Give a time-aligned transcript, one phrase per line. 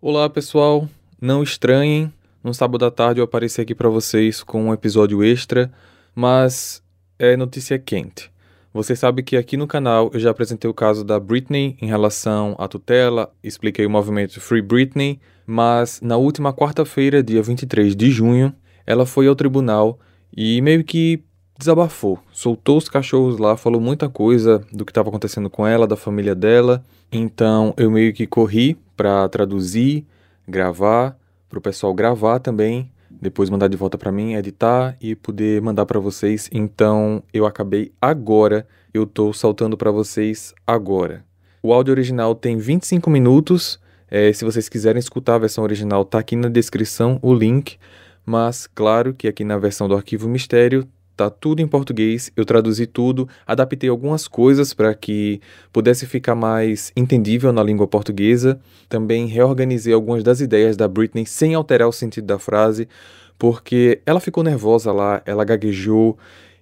[0.00, 0.88] Olá, pessoal.
[1.20, 2.12] Não estranhem,
[2.44, 5.72] no sábado à tarde eu apareci aqui para vocês com um episódio extra,
[6.14, 6.80] mas
[7.18, 8.30] é notícia quente.
[8.72, 12.54] Você sabe que aqui no canal eu já apresentei o caso da Britney em relação
[12.60, 18.54] à tutela, expliquei o movimento Free Britney, mas na última quarta-feira, dia 23 de junho,
[18.86, 19.98] ela foi ao tribunal
[20.32, 21.24] e meio que
[21.58, 25.96] desabafou, soltou os cachorros lá, falou muita coisa do que estava acontecendo com ela, da
[25.96, 26.84] família dela.
[27.10, 30.06] Então eu meio que corri para traduzir,
[30.46, 31.18] gravar,
[31.48, 35.84] para o pessoal gravar também, depois mandar de volta para mim, editar e poder mandar
[35.84, 36.48] para vocês.
[36.52, 41.24] Então eu acabei agora, eu estou saltando para vocês agora.
[41.60, 43.80] O áudio original tem 25 minutos.
[44.08, 47.78] É, se vocês quiserem escutar a versão original, tá aqui na descrição o link.
[48.24, 50.86] Mas claro que aqui na versão do Arquivo Mistério
[51.18, 55.40] tá tudo em português, eu traduzi tudo, adaptei algumas coisas para que
[55.72, 58.60] pudesse ficar mais entendível na língua portuguesa.
[58.88, 62.88] Também reorganizei algumas das ideias da Britney sem alterar o sentido da frase,
[63.36, 66.16] porque ela ficou nervosa lá, ela gaguejou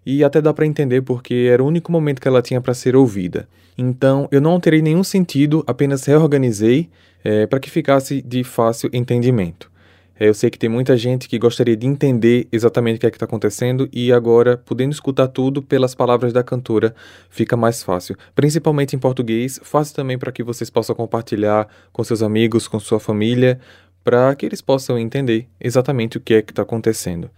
[0.07, 2.97] e até dá para entender porque era o único momento que ela tinha para ser
[2.97, 3.47] ouvida.
[3.77, 6.89] Então eu não alterei nenhum sentido, apenas reorganizei
[7.23, 9.71] é, para que ficasse de fácil entendimento.
[10.19, 13.11] É, eu sei que tem muita gente que gostaria de entender exatamente o que é
[13.11, 16.95] que está acontecendo e agora, podendo escutar tudo pelas palavras da cantora,
[17.28, 18.17] fica mais fácil.
[18.34, 22.98] Principalmente em português, fácil também para que vocês possam compartilhar com seus amigos, com sua
[22.98, 23.61] família,
[24.03, 27.28] para que eles possam entender exatamente o que é que está acontecendo.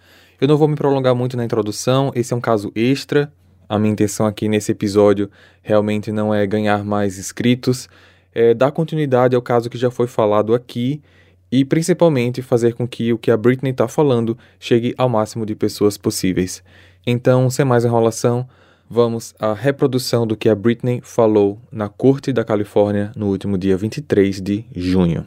[0.41, 3.33] Eu não vou me prolongar muito na introdução, esse é um caso extra.
[3.69, 5.29] A minha intenção aqui nesse episódio
[5.63, 7.89] realmente não é ganhar mais inscritos,
[8.33, 11.03] é dar continuidade ao caso que já foi falado aqui
[11.51, 15.55] e principalmente fazer com que o que a Britney está falando chegue ao máximo de
[15.55, 16.63] pessoas possíveis.
[17.07, 18.47] Então, sem mais enrolação,
[18.89, 23.77] vamos à reprodução do que a Britney falou na Corte da Califórnia no último dia
[23.77, 25.27] 23 de junho.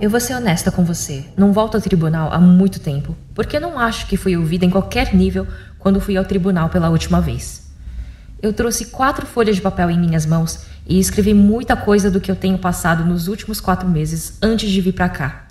[0.00, 1.24] Eu vou ser honesta com você.
[1.36, 5.12] Não volto ao tribunal há muito tempo, porque não acho que fui ouvida em qualquer
[5.12, 5.44] nível
[5.88, 7.66] quando fui ao tribunal pela última vez.
[8.42, 12.30] Eu trouxe quatro folhas de papel em minhas mãos e escrevi muita coisa do que
[12.30, 15.46] eu tenho passado nos últimos quatro meses antes de vir para cá.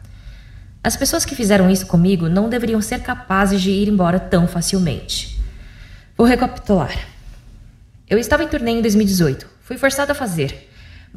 [0.84, 5.42] As pessoas que fizeram isso comigo não deveriam ser capazes de ir embora tão facilmente.
[6.16, 6.96] Vou recapitular.
[8.08, 9.48] Eu estava em turnê em 2018.
[9.64, 10.67] Fui forçada a fazer.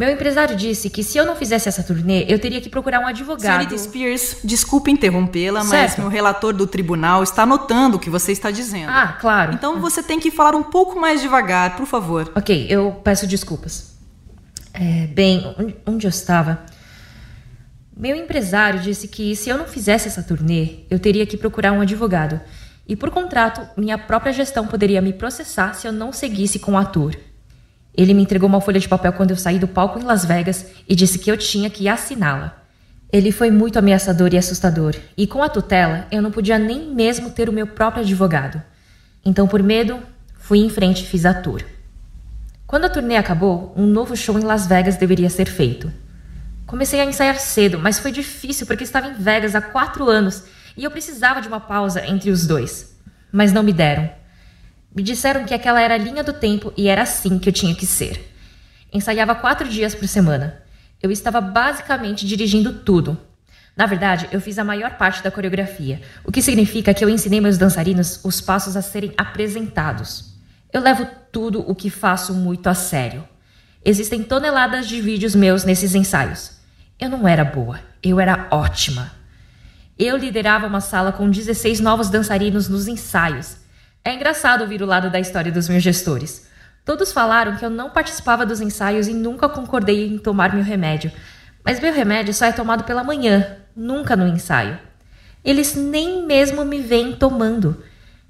[0.01, 3.07] Meu empresário disse que se eu não fizesse essa turnê, eu teria que procurar um
[3.07, 3.43] advogado.
[3.43, 8.51] Senhorita Spears, desculpe interrompê-la, mas meu relator do tribunal está anotando o que você está
[8.51, 8.89] dizendo.
[8.89, 9.53] Ah, claro.
[9.53, 12.33] Então você tem que falar um pouco mais devagar, por favor.
[12.35, 13.95] Ok, eu peço desculpas.
[14.73, 16.65] É, bem, onde eu estava?
[17.95, 21.83] Meu empresário disse que se eu não fizesse essa turnê, eu teria que procurar um
[21.83, 22.41] advogado.
[22.89, 26.87] E por contrato, minha própria gestão poderia me processar se eu não seguisse com a
[26.87, 27.15] tour.
[28.01, 30.65] Ele me entregou uma folha de papel quando eu saí do palco em Las Vegas
[30.89, 32.57] e disse que eu tinha que assiná-la.
[33.13, 37.29] Ele foi muito ameaçador e assustador, e com a tutela eu não podia nem mesmo
[37.29, 38.63] ter o meu próprio advogado.
[39.23, 39.99] Então, por medo,
[40.39, 41.63] fui em frente e fiz a tour.
[42.67, 45.93] Quando a turnê acabou, um novo show em Las Vegas deveria ser feito.
[46.67, 50.45] Comecei a ensaiar cedo, mas foi difícil porque estava em Vegas há quatro anos
[50.75, 52.99] e eu precisava de uma pausa entre os dois.
[53.31, 54.20] Mas não me deram.
[54.95, 57.75] Me disseram que aquela era a linha do tempo e era assim que eu tinha
[57.75, 58.35] que ser.
[58.93, 60.63] Ensaiava quatro dias por semana.
[61.01, 63.17] Eu estava basicamente dirigindo tudo.
[63.77, 67.41] Na verdade, eu fiz a maior parte da coreografia, o que significa que eu ensinei
[67.41, 70.35] meus dançarinos os passos a serem apresentados.
[70.73, 73.25] Eu levo tudo o que faço muito a sério.
[73.85, 76.59] Existem toneladas de vídeos meus nesses ensaios.
[76.99, 79.13] Eu não era boa, eu era ótima.
[79.97, 83.60] Eu liderava uma sala com 16 novos dançarinos nos ensaios
[84.05, 86.49] é engraçado ouvir o lado da história dos meus gestores.
[86.85, 91.13] Todos falaram que eu não participava dos ensaios e nunca concordei em tomar meu remédio.
[91.65, 94.79] Mas meu remédio só é tomado pela manhã, nunca no ensaio.
[95.45, 97.83] Eles nem mesmo me veem tomando.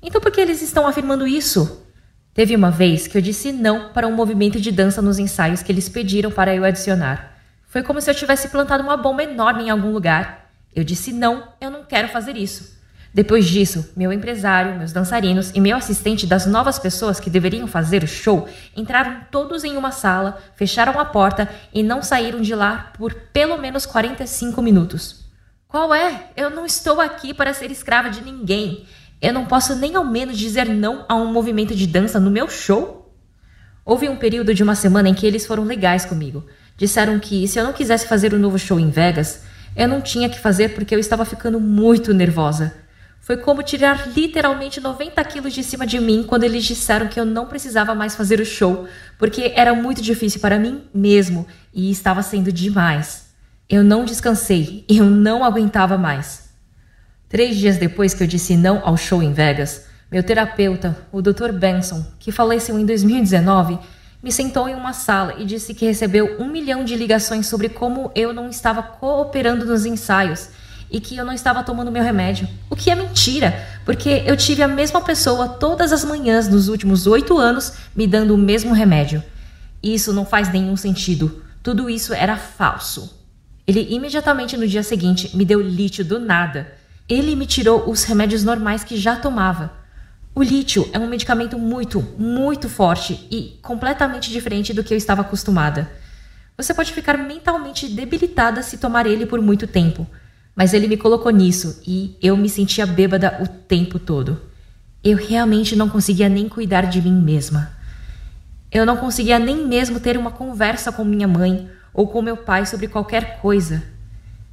[0.02, 1.86] Então por que eles estão afirmando isso?
[2.34, 5.70] Teve uma vez que eu disse não para um movimento de dança nos ensaios que
[5.70, 7.36] eles pediram para eu adicionar.
[7.68, 10.50] Foi como se eu tivesse plantado uma bomba enorme em algum lugar.
[10.74, 12.79] Eu disse não, eu não quero fazer isso.
[13.12, 18.04] Depois disso, meu empresário, meus dançarinos e meu assistente das novas pessoas que deveriam fazer
[18.04, 22.92] o show entraram todos em uma sala, fecharam a porta e não saíram de lá
[22.96, 25.24] por pelo menos 45 minutos.
[25.66, 26.30] Qual é?
[26.36, 28.86] Eu não estou aqui para ser escrava de ninguém.
[29.20, 32.48] Eu não posso nem ao menos dizer não a um movimento de dança no meu
[32.48, 33.12] show?
[33.84, 36.46] Houve um período de uma semana em que eles foram legais comigo.
[36.76, 39.42] Disseram que se eu não quisesse fazer o um novo show em Vegas,
[39.76, 42.72] eu não tinha que fazer porque eu estava ficando muito nervosa.
[43.30, 47.24] Foi como tirar literalmente 90 quilos de cima de mim quando eles disseram que eu
[47.24, 48.88] não precisava mais fazer o show,
[49.20, 53.26] porque era muito difícil para mim mesmo e estava sendo demais.
[53.68, 56.50] Eu não descansei, eu não aguentava mais.
[57.28, 61.52] Três dias depois que eu disse não ao show em Vegas, meu terapeuta, o Dr.
[61.52, 63.78] Benson, que faleceu em 2019,
[64.20, 68.10] me sentou em uma sala e disse que recebeu um milhão de ligações sobre como
[68.16, 70.48] eu não estava cooperando nos ensaios
[70.90, 72.48] e que eu não estava tomando meu remédio.
[72.68, 77.06] O que é mentira, porque eu tive a mesma pessoa todas as manhãs nos últimos
[77.06, 79.22] oito anos me dando o mesmo remédio.
[79.82, 81.42] Isso não faz nenhum sentido.
[81.62, 83.18] Tudo isso era falso.
[83.66, 86.72] Ele imediatamente no dia seguinte me deu lítio do nada.
[87.08, 89.72] Ele me tirou os remédios normais que já tomava.
[90.34, 95.22] O lítio é um medicamento muito, muito forte e completamente diferente do que eu estava
[95.22, 95.90] acostumada.
[96.56, 100.06] Você pode ficar mentalmente debilitada se tomar ele por muito tempo,
[100.54, 104.40] mas ele me colocou nisso e eu me sentia bêbada o tempo todo.
[105.02, 107.70] Eu realmente não conseguia nem cuidar de mim mesma.
[108.70, 112.66] Eu não conseguia nem mesmo ter uma conversa com minha mãe ou com meu pai
[112.66, 113.82] sobre qualquer coisa.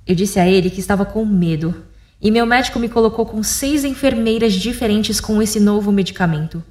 [0.06, 1.84] Eu disse a ele que estava com medo
[2.20, 6.64] e meu médico me colocou com seis enfermeiras diferentes com esse novo medicamento.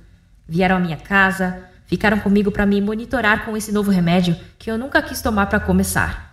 [0.48, 4.78] Vieram à minha casa, ficaram comigo para me monitorar com esse novo remédio que eu
[4.78, 6.25] nunca quis tomar para começar.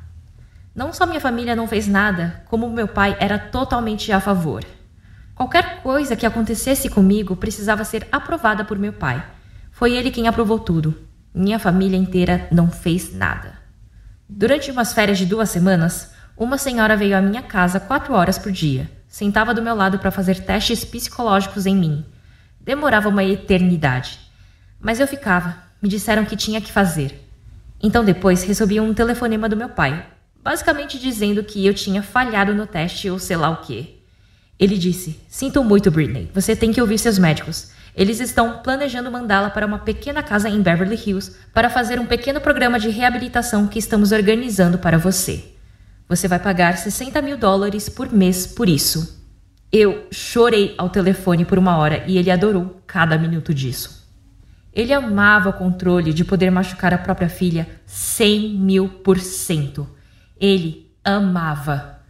[0.76, 4.64] Não só minha família não fez nada, como meu pai era totalmente a favor.
[5.36, 9.24] Qualquer coisa que acontecesse comigo precisava ser aprovada por meu pai.
[9.72, 10.96] Foi ele quem aprovou tudo.
[11.34, 13.54] Minha família inteira não fez nada.
[14.28, 18.52] Durante umas férias de duas semanas, uma senhora veio à minha casa quatro horas por
[18.52, 22.04] dia Sentava do meu lado para fazer testes psicológicos em mim.
[22.60, 24.20] Demorava uma eternidade.
[24.82, 25.56] Mas eu ficava.
[25.80, 27.24] Me disseram que tinha que fazer.
[27.80, 30.04] Então depois recebi um telefonema do meu pai,
[30.44, 33.96] basicamente dizendo que eu tinha falhado no teste ou sei lá o quê.
[34.60, 36.30] Ele disse: Sinto muito, Britney.
[36.34, 37.72] Você tem que ouvir seus médicos.
[37.96, 42.42] Eles estão planejando mandá-la para uma pequena casa em Beverly Hills para fazer um pequeno
[42.42, 45.44] programa de reabilitação que estamos organizando para você.
[46.10, 49.24] Você vai pagar 60 mil dólares por mês por isso.
[49.72, 54.04] Eu chorei ao telefone por uma hora e ele adorou cada minuto disso.
[54.74, 59.88] Ele amava o controle de poder machucar a própria filha 100 mil por cento.
[60.44, 62.02] Ele amava.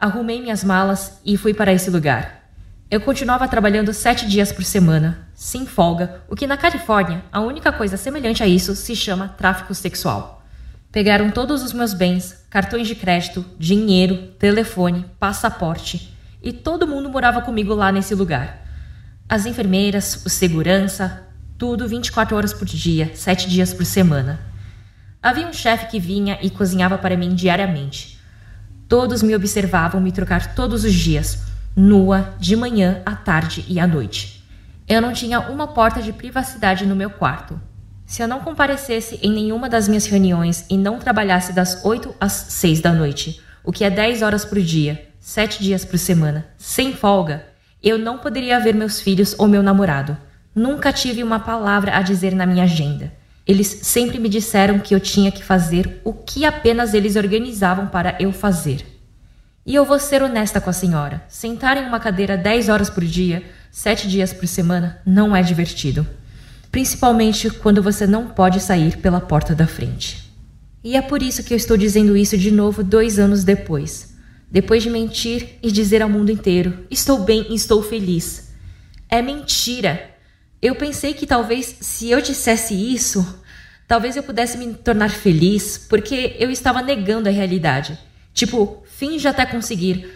[0.00, 2.48] Arrumei minhas malas e fui para esse lugar.
[2.90, 7.70] Eu continuava trabalhando sete dias por semana, sem folga, o que na Califórnia a única
[7.70, 10.42] coisa semelhante a isso se chama tráfico sexual.
[10.90, 17.42] Pegaram todos os meus bens, cartões de crédito, dinheiro, telefone, passaporte, e todo mundo morava
[17.42, 18.66] comigo lá nesse lugar.
[19.28, 21.28] As enfermeiras, o segurança,
[21.58, 24.48] tudo 24 horas por dia, 7 dias por semana.
[25.20, 28.20] Havia um chefe que vinha e cozinhava para mim diariamente.
[28.88, 31.42] Todos me observavam me trocar todos os dias,
[31.76, 34.44] nua, de manhã, à tarde e à noite.
[34.88, 37.60] Eu não tinha uma porta de privacidade no meu quarto.
[38.06, 42.32] Se eu não comparecesse em nenhuma das minhas reuniões e não trabalhasse das 8 às
[42.32, 46.94] 6 da noite, o que é 10 horas por dia, 7 dias por semana, sem
[46.94, 47.44] folga,
[47.82, 50.16] eu não poderia ver meus filhos ou meu namorado.
[50.54, 53.17] Nunca tive uma palavra a dizer na minha agenda.
[53.48, 58.16] Eles sempre me disseram que eu tinha que fazer o que apenas eles organizavam para
[58.20, 58.84] eu fazer.
[59.66, 63.04] E eu vou ser honesta com a senhora: sentar em uma cadeira 10 horas por
[63.04, 63.42] dia,
[63.72, 66.06] 7 dias por semana, não é divertido
[66.70, 70.30] principalmente quando você não pode sair pela porta da frente.
[70.82, 74.14] E é por isso que eu estou dizendo isso de novo dois anos depois.
[74.50, 78.52] Depois de mentir e dizer ao mundo inteiro: estou bem e estou feliz.
[79.08, 80.10] É mentira!
[80.60, 83.37] Eu pensei que talvez se eu dissesse isso,
[83.88, 87.98] talvez eu pudesse me tornar feliz, porque eu estava negando a realidade.
[88.34, 90.06] Tipo, finge até conseguir.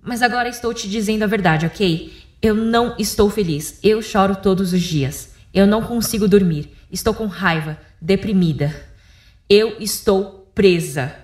[0.00, 2.12] Mas agora estou te dizendo a verdade, ok?
[2.42, 3.78] Eu não estou feliz.
[3.82, 5.30] Eu choro todos os dias.
[5.52, 6.70] Eu não consigo dormir.
[6.92, 8.72] Estou com raiva, deprimida.
[9.48, 11.14] Eu estou presa.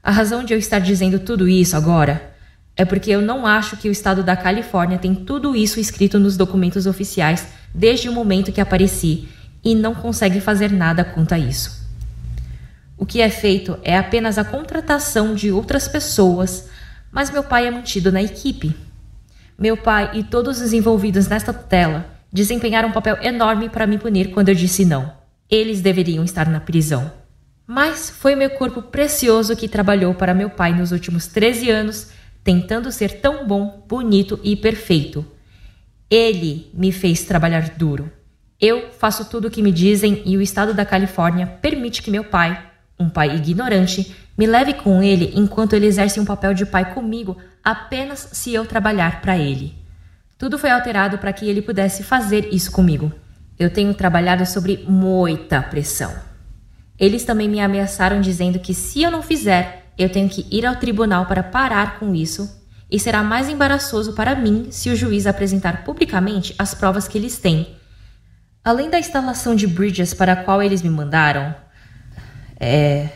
[0.00, 2.32] A razão de eu estar dizendo tudo isso agora
[2.76, 6.36] é porque eu não acho que o estado da Califórnia tem tudo isso escrito nos
[6.36, 9.28] documentos oficiais desde o momento que apareci
[9.64, 11.78] e não consegue fazer nada quanto a isso.
[12.96, 16.68] O que é feito é apenas a contratação de outras pessoas,
[17.12, 18.76] mas meu pai é mantido na equipe.
[19.56, 24.30] Meu pai e todos os envolvidos nesta tela desempenharam um papel enorme para me punir
[24.32, 25.12] quando eu disse não.
[25.48, 27.10] Eles deveriam estar na prisão.
[27.66, 32.08] Mas foi meu corpo precioso que trabalhou para meu pai nos últimos 13 anos,
[32.42, 35.24] tentando ser tão bom, bonito e perfeito.
[36.10, 38.10] Ele me fez trabalhar duro.
[38.60, 42.24] Eu faço tudo o que me dizem e o estado da Califórnia permite que meu
[42.24, 42.60] pai,
[42.98, 47.36] um pai ignorante, Me leve com ele enquanto ele exerce um papel de pai comigo,
[47.64, 49.74] apenas se eu trabalhar para ele.
[50.38, 53.12] Tudo foi alterado para que ele pudesse fazer isso comigo.
[53.58, 56.14] Eu tenho trabalhado sobre muita pressão.
[56.96, 60.76] Eles também me ameaçaram dizendo que se eu não fizer, eu tenho que ir ao
[60.76, 62.48] tribunal para parar com isso,
[62.88, 67.38] e será mais embaraçoso para mim se o juiz apresentar publicamente as provas que eles
[67.38, 67.76] têm.
[68.68, 71.54] Além da instalação de bridges para a qual eles me mandaram.
[72.58, 73.08] É.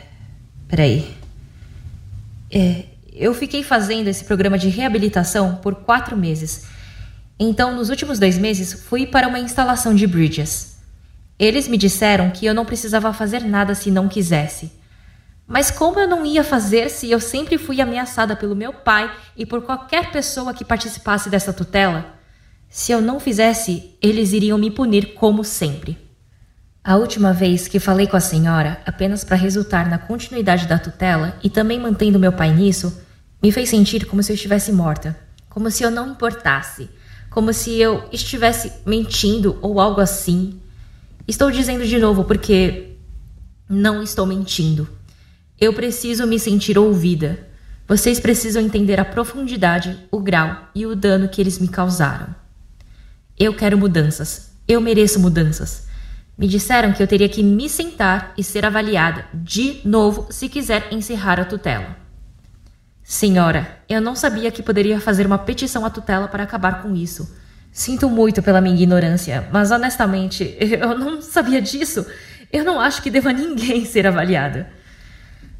[0.67, 1.15] Peraí.
[2.49, 6.65] É, eu fiquei fazendo esse programa de reabilitação por quatro meses
[7.39, 10.77] então, nos últimos dois meses, fui para uma instalação de bridges.
[11.37, 14.71] Eles me disseram que eu não precisava fazer nada se não quisesse.
[15.47, 19.45] Mas como eu não ia fazer se eu sempre fui ameaçada pelo meu pai e
[19.45, 22.17] por qualquer pessoa que participasse dessa tutela?
[22.73, 25.95] Se eu não fizesse, eles iriam me punir como sempre.
[26.83, 31.37] A última vez que falei com a senhora, apenas para resultar na continuidade da tutela
[31.43, 32.99] e também mantendo meu pai nisso,
[33.41, 35.15] me fez sentir como se eu estivesse morta,
[35.49, 36.89] como se eu não importasse
[37.33, 40.61] como se eu estivesse mentindo ou algo assim.
[41.27, 42.95] Estou dizendo de novo porque
[43.67, 44.87] não estou mentindo.
[45.59, 47.47] Eu preciso me sentir ouvida.
[47.87, 52.42] Vocês precisam entender a profundidade, o grau e o dano que eles me causaram.
[53.37, 54.53] Eu quero mudanças.
[54.67, 55.87] Eu mereço mudanças.
[56.37, 60.87] Me disseram que eu teria que me sentar e ser avaliada de novo se quiser
[60.91, 61.97] encerrar a tutela.
[63.03, 67.35] Senhora, eu não sabia que poderia fazer uma petição à tutela para acabar com isso.
[67.71, 72.05] Sinto muito pela minha ignorância, mas honestamente, eu não sabia disso.
[72.51, 74.69] Eu não acho que deva ninguém ser avaliada.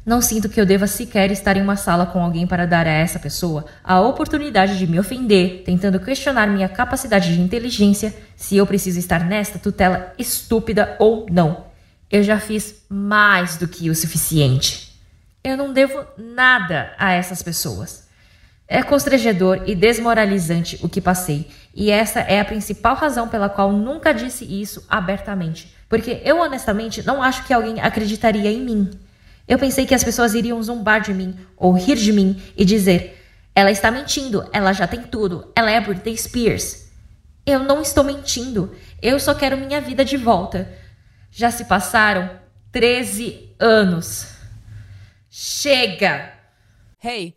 [0.04, 2.90] Não sinto que eu deva sequer estar em uma sala com alguém para dar a
[2.90, 8.66] essa pessoa a oportunidade de me ofender, tentando questionar minha capacidade de inteligência, se eu
[8.66, 11.64] preciso estar nesta tutela estúpida ou não.
[12.10, 14.92] Eu já fiz mais do que o suficiente.
[15.42, 18.06] Eu não devo nada a essas pessoas.
[18.68, 23.72] É constrangedor e desmoralizante o que passei, e essa é a principal razão pela qual
[23.72, 28.90] nunca disse isso abertamente, porque eu honestamente não acho que alguém acreditaria em mim.
[29.46, 33.22] Eu pensei que as pessoas iriam zombar de mim ou rir de mim e dizer:
[33.54, 36.88] ela está mentindo, ela já tem tudo, ela é Britney Spears.
[37.46, 40.72] Eu não estou mentindo, eu só quero minha vida de volta.
[41.30, 42.30] Já se passaram
[42.72, 44.28] 13 anos.
[45.28, 46.32] Chega!
[47.02, 47.36] Hey,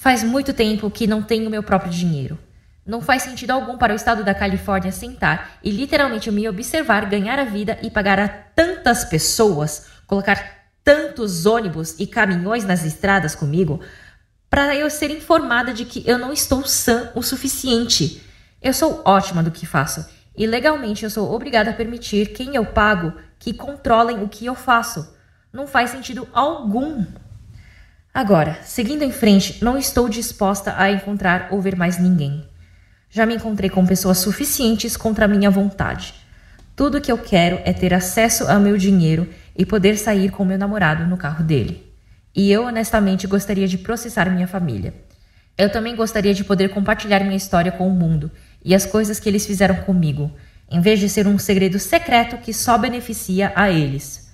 [0.00, 2.38] Faz muito tempo que não tenho meu próprio dinheiro.
[2.86, 7.36] Não faz sentido algum para o estado da Califórnia sentar e literalmente me observar ganhar
[7.36, 13.80] a vida e pagar a tantas pessoas, colocar tantos ônibus e caminhões nas estradas comigo
[14.48, 18.22] para eu ser informada de que eu não estou sã o suficiente.
[18.62, 22.64] Eu sou ótima do que faço e legalmente eu sou obrigada a permitir quem eu
[22.64, 25.12] pago que controlem o que eu faço.
[25.52, 27.04] Não faz sentido algum.
[28.12, 32.44] Agora, seguindo em frente, não estou disposta a encontrar ou ver mais ninguém.
[33.10, 36.14] Já me encontrei com pessoas suficientes contra a minha vontade.
[36.74, 40.44] Tudo o que eu quero é ter acesso ao meu dinheiro e poder sair com
[40.44, 41.92] meu namorado no carro dele.
[42.34, 44.94] E eu honestamente gostaria de processar minha família.
[45.56, 48.30] Eu também gostaria de poder compartilhar minha história com o mundo
[48.64, 50.30] e as coisas que eles fizeram comigo,
[50.70, 54.32] em vez de ser um segredo secreto que só beneficia a eles.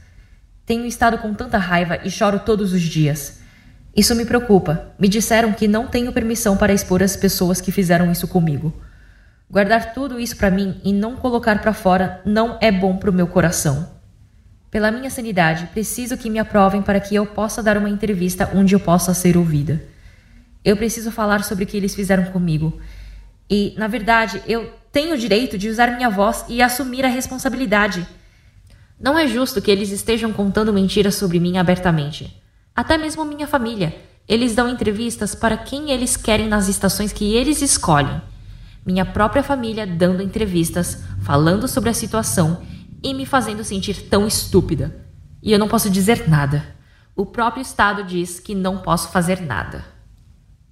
[0.66, 3.40] Tenho estado com tanta raiva e choro todos os dias.
[3.96, 4.92] Isso me preocupa.
[4.98, 8.72] Me disseram que não tenho permissão para expor as pessoas que fizeram isso comigo.
[9.48, 13.12] Guardar tudo isso para mim e não colocar para fora não é bom para o
[13.12, 13.88] meu coração.
[14.70, 18.74] Pela minha sanidade, preciso que me aprovem para que eu possa dar uma entrevista onde
[18.74, 19.80] eu possa ser ouvida.
[20.64, 22.80] Eu preciso falar sobre o que eles fizeram comigo.
[23.48, 28.04] E, na verdade, eu tenho o direito de usar minha voz e assumir a responsabilidade.
[28.98, 32.42] Não é justo que eles estejam contando mentiras sobre mim abertamente.
[32.74, 33.94] Até mesmo minha família.
[34.26, 38.20] Eles dão entrevistas para quem eles querem nas estações que eles escolhem.
[38.84, 42.62] Minha própria família dando entrevistas, falando sobre a situação
[43.00, 45.06] e me fazendo sentir tão estúpida.
[45.40, 46.74] E eu não posso dizer nada.
[47.14, 49.84] O próprio Estado diz que não posso fazer nada.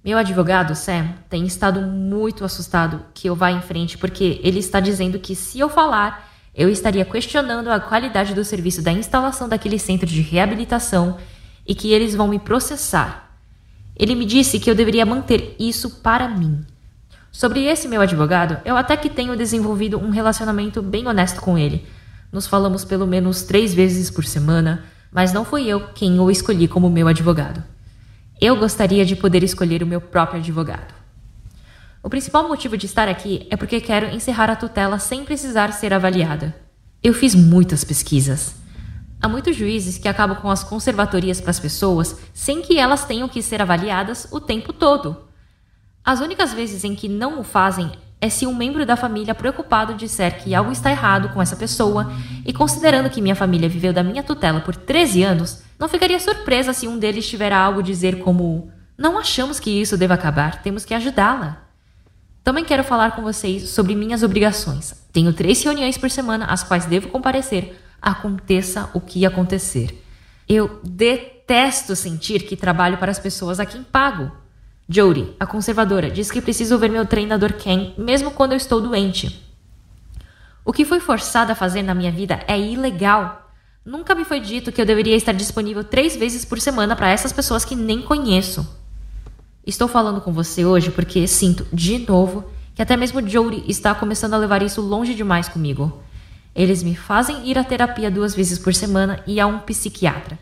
[0.03, 4.81] Meu advogado, Sam, tem estado muito assustado que eu vá em frente porque ele está
[4.81, 9.79] dizendo que se eu falar, eu estaria questionando a qualidade do serviço da instalação daquele
[9.79, 11.17] centro de reabilitação
[11.65, 13.37] e que eles vão me processar.
[13.95, 16.65] Ele me disse que eu deveria manter isso para mim.
[17.31, 21.85] Sobre esse meu advogado, eu até que tenho desenvolvido um relacionamento bem honesto com ele.
[22.31, 26.67] Nos falamos pelo menos três vezes por semana, mas não fui eu quem o escolhi
[26.67, 27.63] como meu advogado.
[28.41, 30.93] Eu gostaria de poder escolher o meu próprio advogado.
[32.03, 35.93] O principal motivo de estar aqui é porque quero encerrar a tutela sem precisar ser
[35.93, 36.53] avaliada.
[37.01, 38.55] Eu fiz muitas pesquisas.
[39.23, 43.29] Há muitos juízes que acabam com as conservatorias para as pessoas sem que elas tenham
[43.29, 45.15] que ser avaliadas o tempo todo.
[46.03, 47.89] As únicas vezes em que não o fazem
[48.19, 52.11] é se um membro da família preocupado disser que algo está errado com essa pessoa
[52.45, 56.73] e considerando que minha família viveu da minha tutela por 13 anos, não ficaria surpresa
[56.73, 60.83] se um deles tiver algo a dizer como: Não achamos que isso deva acabar, temos
[60.83, 61.59] que ajudá-la.
[62.43, 64.93] Também quero falar com vocês sobre minhas obrigações.
[65.13, 70.03] Tenho três reuniões por semana às quais devo comparecer, aconteça o que acontecer.
[70.47, 74.29] Eu detesto sentir que trabalho para as pessoas a quem pago.
[74.89, 79.41] Jodie, a conservadora, diz que preciso ver meu treinador Ken mesmo quando eu estou doente.
[80.65, 83.49] O que fui forçada a fazer na minha vida é ilegal.
[83.85, 87.33] Nunca me foi dito que eu deveria estar disponível três vezes por semana para essas
[87.33, 88.81] pessoas que nem conheço.
[89.65, 92.45] Estou falando com você hoje porque sinto, de novo,
[92.75, 96.01] que até mesmo Jody está começando a levar isso longe demais comigo.
[96.55, 100.37] Eles me fazem ir à terapia duas vezes por semana e a um psiquiatra.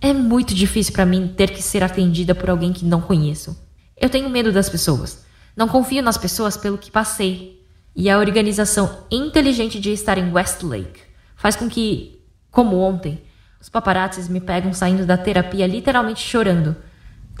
[0.00, 3.56] É muito difícil para mim ter que ser atendida por alguém que não conheço.
[3.96, 5.24] Eu tenho medo das pessoas.
[5.56, 7.60] Não confio nas pessoas pelo que passei.
[7.94, 11.00] E a organização inteligente de estar em Westlake
[11.36, 13.20] faz com que, como ontem,
[13.60, 16.76] os paparazzis me pegam saindo da terapia literalmente chorando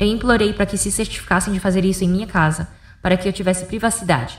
[0.00, 2.66] eu implorei para que se certificassem de fazer isso em minha casa,
[3.02, 4.38] para que eu tivesse privacidade.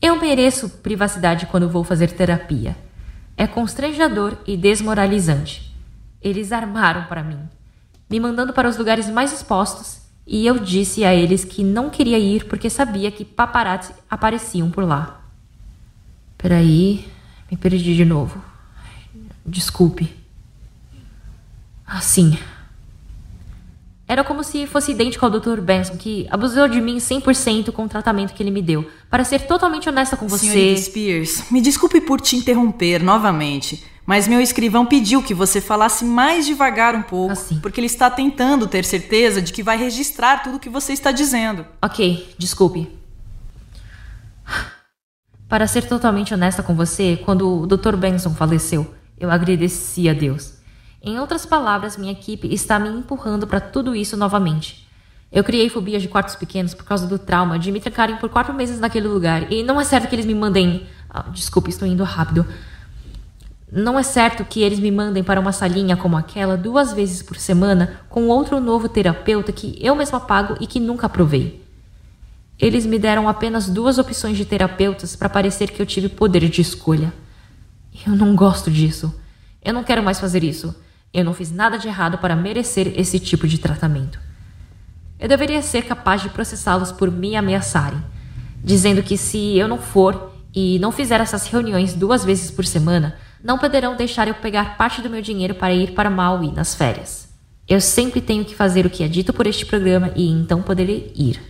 [0.00, 2.74] Eu mereço privacidade quando vou fazer terapia.
[3.42, 5.74] É constrangedor e desmoralizante.
[6.22, 7.40] Eles armaram para mim,
[8.08, 12.20] me mandando para os lugares mais expostos, e eu disse a eles que não queria
[12.20, 15.24] ir porque sabia que paparazzi apareciam por lá.
[16.38, 17.04] Peraí,
[17.50, 18.40] me perdi de novo.
[19.44, 20.14] Desculpe.
[21.84, 22.38] Assim.
[24.12, 25.62] Era como se fosse idêntico ao Dr.
[25.62, 28.86] Benson, que abusou de mim 100% com o tratamento que ele me deu.
[29.08, 30.48] Para ser totalmente honesta com você.
[30.48, 36.04] Senhorita Spears, me desculpe por te interromper novamente, mas meu escrivão pediu que você falasse
[36.04, 37.58] mais devagar um pouco, assim.
[37.60, 41.10] porque ele está tentando ter certeza de que vai registrar tudo o que você está
[41.10, 41.64] dizendo.
[41.80, 42.90] Ok, desculpe.
[45.48, 47.96] Para ser totalmente honesta com você, quando o Dr.
[47.96, 50.60] Benson faleceu, eu agradeci a Deus.
[51.04, 54.86] Em outras palavras, minha equipe está me empurrando para tudo isso novamente.
[55.32, 58.54] Eu criei fobias de quartos pequenos por causa do trauma de me trancarem por quatro
[58.54, 59.50] meses naquele lugar.
[59.50, 60.86] E não é certo que eles me mandem.
[61.10, 62.46] Ah, desculpa, estou indo rápido.
[63.70, 67.36] Não é certo que eles me mandem para uma salinha como aquela duas vezes por
[67.36, 71.64] semana com outro novo terapeuta que eu mesma pago e que nunca provei.
[72.60, 76.60] Eles me deram apenas duas opções de terapeutas para parecer que eu tive poder de
[76.60, 77.12] escolha.
[78.06, 79.12] Eu não gosto disso.
[79.64, 80.72] Eu não quero mais fazer isso.
[81.12, 84.18] Eu não fiz nada de errado para merecer esse tipo de tratamento.
[85.20, 88.02] Eu deveria ser capaz de processá-los por me ameaçarem,
[88.64, 93.16] dizendo que se eu não for e não fizer essas reuniões duas vezes por semana,
[93.42, 97.28] não poderão deixar eu pegar parte do meu dinheiro para ir para Maui nas férias.
[97.68, 101.12] Eu sempre tenho que fazer o que é dito por este programa e então poderei
[101.14, 101.40] ir.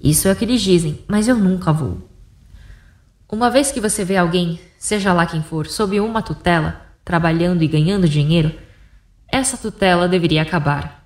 [0.00, 2.08] Isso é o que eles dizem, mas eu nunca vou.
[3.30, 7.68] Uma vez que você vê alguém, seja lá quem for, sob uma tutela, trabalhando e
[7.68, 8.54] ganhando dinheiro,
[9.34, 11.04] essa tutela deveria acabar.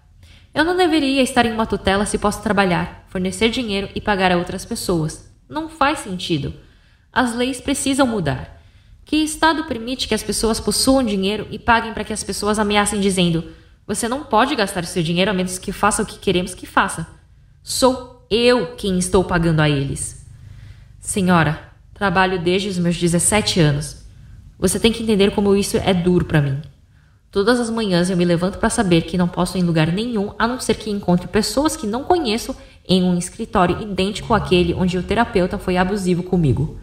[0.54, 4.36] Eu não deveria estar em uma tutela se posso trabalhar, fornecer dinheiro e pagar a
[4.36, 5.32] outras pessoas.
[5.48, 6.52] Não faz sentido.
[7.10, 8.60] As leis precisam mudar.
[9.02, 13.00] Que Estado permite que as pessoas possuam dinheiro e paguem para que as pessoas ameacem
[13.00, 13.50] dizendo:
[13.86, 17.06] você não pode gastar seu dinheiro a menos que faça o que queremos que faça?
[17.62, 20.26] Sou eu quem estou pagando a eles.
[21.00, 24.04] Senhora, trabalho desde os meus 17 anos.
[24.58, 26.60] Você tem que entender como isso é duro para mim.
[27.30, 30.32] Todas as manhãs eu me levanto para saber que não posso ir em lugar nenhum
[30.38, 32.56] a não ser que encontre pessoas que não conheço
[32.88, 36.78] em um escritório idêntico àquele onde o terapeuta foi abusivo comigo.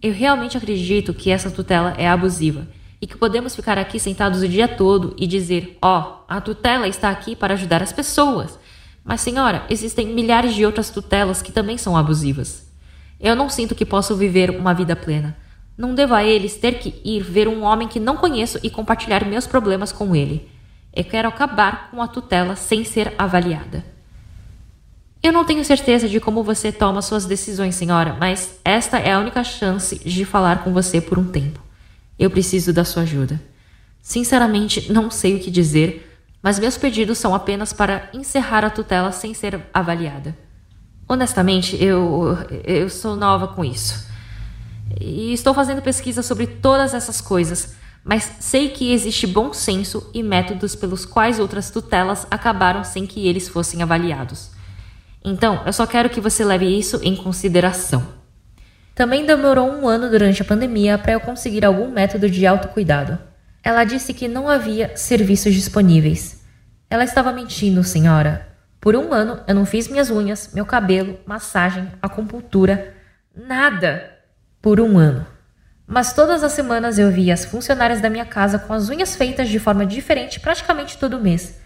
[0.00, 2.68] Eu realmente acredito que essa tutela é abusiva
[3.02, 6.86] e que podemos ficar aqui sentados o dia todo e dizer: ó, oh, a tutela
[6.86, 8.58] está aqui para ajudar as pessoas.
[9.04, 12.70] Mas, senhora, existem milhares de outras tutelas que também são abusivas.
[13.18, 15.36] Eu não sinto que posso viver uma vida plena.
[15.80, 19.24] Não devo a eles ter que ir ver um homem que não conheço e compartilhar
[19.24, 20.46] meus problemas com ele.
[20.94, 23.82] Eu quero acabar com a tutela sem ser avaliada.
[25.22, 29.18] Eu não tenho certeza de como você toma suas decisões, senhora, mas esta é a
[29.18, 31.58] única chance de falar com você por um tempo.
[32.18, 33.40] Eu preciso da sua ajuda.
[34.02, 39.12] Sinceramente, não sei o que dizer, mas meus pedidos são apenas para encerrar a tutela
[39.12, 40.36] sem ser avaliada.
[41.08, 44.09] Honestamente, eu, eu sou nova com isso.
[44.98, 50.22] E estou fazendo pesquisa sobre todas essas coisas, mas sei que existe bom senso e
[50.22, 54.50] métodos pelos quais outras tutelas acabaram sem que eles fossem avaliados.
[55.22, 58.02] Então, eu só quero que você leve isso em consideração.
[58.94, 63.18] Também demorou um ano durante a pandemia para eu conseguir algum método de autocuidado.
[63.62, 66.42] Ela disse que não havia serviços disponíveis.
[66.88, 68.48] Ela estava mentindo, senhora.
[68.80, 72.94] Por um ano eu não fiz minhas unhas, meu cabelo, massagem, acupuntura,
[73.36, 74.19] nada.
[74.60, 75.26] Por um ano.
[75.86, 79.48] Mas todas as semanas eu via as funcionárias da minha casa com as unhas feitas
[79.48, 81.58] de forma diferente praticamente todo mês.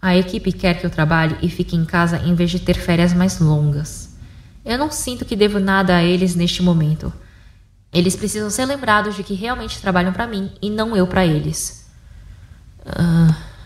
[0.00, 3.14] A equipe quer que eu trabalhe e fique em casa em vez de ter férias
[3.14, 4.14] mais longas.
[4.64, 7.12] Eu não sinto que devo nada a eles neste momento.
[7.92, 11.88] Eles precisam ser lembrados de que realmente trabalham para mim e não eu para eles.
[12.84, 13.56] Uh...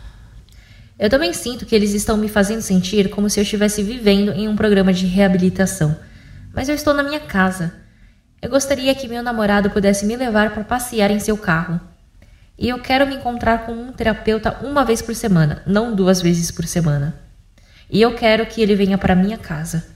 [1.01, 4.47] Eu também sinto que eles estão me fazendo sentir como se eu estivesse vivendo em
[4.47, 5.97] um programa de reabilitação.
[6.53, 7.80] Mas eu estou na minha casa.
[8.43, 11.79] Eu gostaria que meu namorado pudesse me levar para passear em seu carro.
[12.59, 16.51] E eu quero me encontrar com um terapeuta uma vez por semana, não duas vezes
[16.51, 17.19] por semana.
[17.91, 19.87] E eu quero que ele venha para minha casa.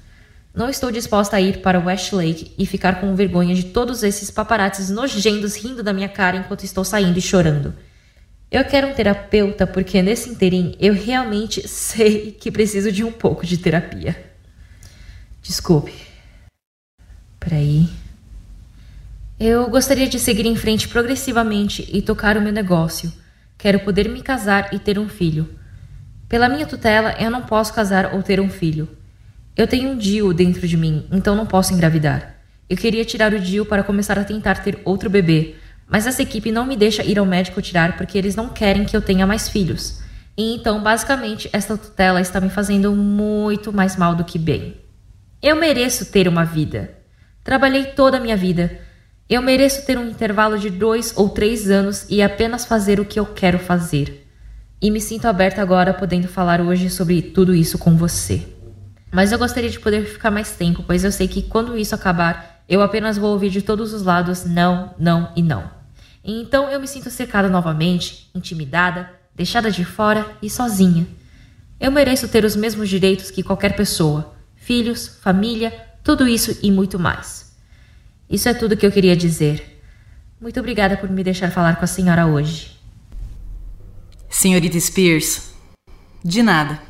[0.54, 4.90] Não estou disposta a ir para Westlake e ficar com vergonha de todos esses paparazzis
[4.90, 7.74] nojentos rindo da minha cara enquanto estou saindo e chorando.
[8.50, 13.44] Eu quero um terapeuta porque nesse interim eu realmente sei que preciso de um pouco
[13.46, 14.16] de terapia.
[15.42, 15.94] Desculpe.
[17.40, 18.03] Peraí.
[19.46, 23.12] Eu gostaria de seguir em frente progressivamente e tocar o meu negócio.
[23.58, 25.46] Quero poder me casar e ter um filho.
[26.26, 28.88] Pela minha tutela, eu não posso casar ou ter um filho.
[29.54, 32.36] Eu tenho um Dio dentro de mim, então não posso engravidar.
[32.70, 36.50] Eu queria tirar o Dio para começar a tentar ter outro bebê, mas essa equipe
[36.50, 39.46] não me deixa ir ao médico tirar porque eles não querem que eu tenha mais
[39.46, 40.00] filhos.
[40.38, 44.80] E então, basicamente, esta tutela está me fazendo muito mais mal do que bem.
[45.42, 46.96] Eu mereço ter uma vida.
[47.44, 48.80] Trabalhei toda a minha vida.
[49.28, 53.18] Eu mereço ter um intervalo de dois ou três anos e apenas fazer o que
[53.18, 54.28] eu quero fazer.
[54.82, 58.46] E me sinto aberta agora podendo falar hoje sobre tudo isso com você.
[59.10, 62.62] Mas eu gostaria de poder ficar mais tempo, pois eu sei que quando isso acabar,
[62.68, 65.70] eu apenas vou ouvir de todos os lados não, não e não.
[66.22, 71.06] E então eu me sinto cercada novamente, intimidada, deixada de fora e sozinha.
[71.80, 76.98] Eu mereço ter os mesmos direitos que qualquer pessoa: filhos, família, tudo isso e muito
[76.98, 77.43] mais.
[78.28, 79.80] Isso é tudo que eu queria dizer.
[80.40, 82.78] Muito obrigada por me deixar falar com a senhora hoje.
[84.28, 85.52] Senhorita Spears,
[86.24, 86.82] de nada.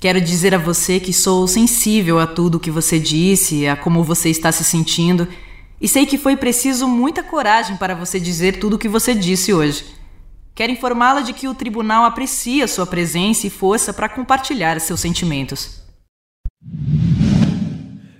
[0.00, 4.04] Quero dizer a você que sou sensível a tudo o que você disse, a como
[4.04, 5.28] você está se sentindo,
[5.80, 9.52] e sei que foi preciso muita coragem para você dizer tudo o que você disse
[9.52, 9.84] hoje.
[10.54, 15.82] Quero informá-la de que o tribunal aprecia sua presença e força para compartilhar seus sentimentos.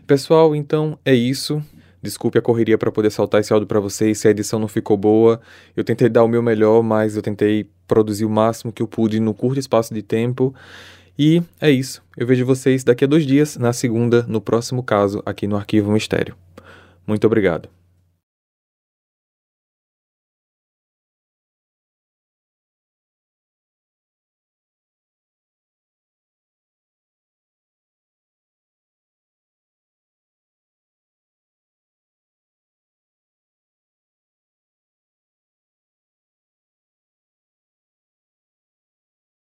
[0.07, 1.63] Pessoal, então é isso.
[2.07, 4.97] Desculpe a correria para poder saltar esse áudio para vocês se a edição não ficou
[4.97, 5.41] boa.
[5.77, 9.19] Eu tentei dar o meu melhor, mas eu tentei produzir o máximo que eu pude
[9.19, 10.55] no curto espaço de tempo.
[11.19, 12.03] E é isso.
[12.17, 15.91] Eu vejo vocês daqui a dois dias, na segunda, no próximo caso, aqui no Arquivo
[15.91, 16.37] Mistério.
[17.07, 17.76] Muito obrigado.